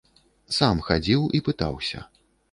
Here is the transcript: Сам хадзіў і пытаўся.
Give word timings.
Сам 0.59 0.79
хадзіў 0.87 1.27
і 1.39 1.41
пытаўся. 1.49 1.99